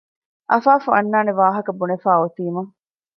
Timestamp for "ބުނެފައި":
1.79-2.19